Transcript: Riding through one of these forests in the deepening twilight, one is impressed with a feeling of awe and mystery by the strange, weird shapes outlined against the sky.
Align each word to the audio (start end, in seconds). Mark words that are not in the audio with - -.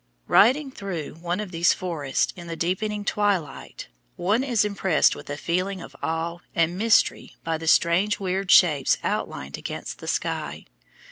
Riding 0.27 0.71
through 0.71 1.13
one 1.21 1.39
of 1.39 1.51
these 1.51 1.73
forests 1.73 2.33
in 2.35 2.47
the 2.47 2.55
deepening 2.55 3.05
twilight, 3.05 3.87
one 4.15 4.43
is 4.43 4.65
impressed 4.65 5.15
with 5.15 5.29
a 5.29 5.37
feeling 5.37 5.79
of 5.79 5.95
awe 6.01 6.39
and 6.55 6.75
mystery 6.75 7.35
by 7.43 7.59
the 7.59 7.67
strange, 7.67 8.19
weird 8.19 8.49
shapes 8.49 8.97
outlined 9.03 9.59
against 9.59 9.99
the 9.99 10.07
sky. 10.07 10.65